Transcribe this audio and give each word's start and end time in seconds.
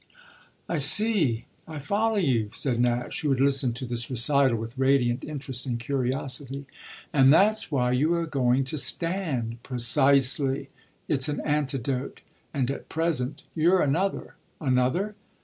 "I 0.67 0.79
see, 0.79 1.45
I 1.67 1.77
follow 1.77 2.15
you," 2.17 2.49
said 2.55 2.79
Nash, 2.81 3.21
who 3.21 3.29
had 3.29 3.39
listened 3.39 3.75
to 3.75 3.85
this 3.85 4.09
recital 4.09 4.57
with 4.57 4.75
radiant 4.79 5.23
interest 5.23 5.67
and 5.67 5.79
curiosity. 5.79 6.65
"And 7.13 7.31
that's 7.31 7.69
why 7.71 7.91
you 7.91 8.11
are 8.15 8.25
going 8.25 8.63
to 8.63 8.79
stand." 8.79 9.61
"Precisely 9.61 10.71
it's 11.07 11.29
an 11.29 11.39
antidote. 11.41 12.21
And 12.51 12.71
at 12.71 12.89
present 12.89 13.43
you're 13.53 13.83
another." 13.83 14.33
"Another?" 14.59 15.13